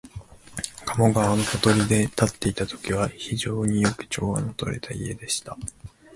[0.83, 5.55] 加茂川のほとりに建っていたときは、非常によく調和のとれた家でした